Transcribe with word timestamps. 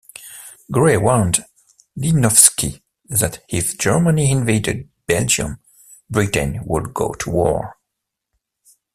Grey 0.71 0.97
warned 0.97 1.45
Lichnowsky 1.95 2.81
that 3.09 3.43
if 3.49 3.77
Germany 3.77 4.31
invaded 4.31 4.89
Belgium, 5.05 5.59
Britain 6.09 6.59
would 6.65 6.91
go 6.95 7.11
to 7.13 7.29
war. 7.29 7.75